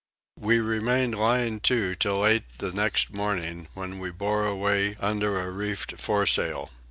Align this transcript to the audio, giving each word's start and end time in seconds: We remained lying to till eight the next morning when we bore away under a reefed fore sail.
We 0.39 0.57
remained 0.59 1.13
lying 1.13 1.59
to 1.59 1.93
till 1.93 2.25
eight 2.25 2.57
the 2.57 2.71
next 2.71 3.13
morning 3.13 3.67
when 3.75 3.99
we 3.99 4.09
bore 4.09 4.47
away 4.47 4.95
under 4.99 5.39
a 5.39 5.51
reefed 5.51 5.99
fore 5.99 6.25
sail. 6.25 6.71